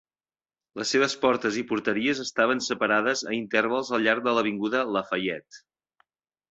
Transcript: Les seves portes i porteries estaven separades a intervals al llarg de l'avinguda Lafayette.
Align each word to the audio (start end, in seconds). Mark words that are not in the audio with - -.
Les 0.79 0.93
seves 0.95 1.15
portes 1.25 1.59
i 1.63 1.65
porteries 1.73 2.21
estaven 2.25 2.65
separades 2.69 3.23
a 3.33 3.37
intervals 3.41 3.95
al 3.99 4.09
llarg 4.09 4.29
de 4.31 4.37
l'avinguda 4.39 4.85
Lafayette. 4.97 5.67